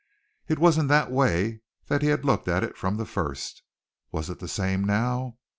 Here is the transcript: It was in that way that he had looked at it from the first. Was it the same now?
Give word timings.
It 0.47 0.57
was 0.57 0.79
in 0.79 0.87
that 0.87 1.11
way 1.11 1.61
that 1.85 2.01
he 2.01 2.07
had 2.07 2.25
looked 2.25 2.47
at 2.47 2.63
it 2.63 2.75
from 2.75 2.97
the 2.97 3.05
first. 3.05 3.61
Was 4.11 4.31
it 4.31 4.39
the 4.39 4.47
same 4.47 4.83
now? 4.83 5.37